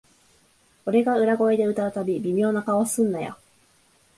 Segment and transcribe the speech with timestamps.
[0.87, 3.37] 俺が裏声で歌うたび、微妙な顔すんなよ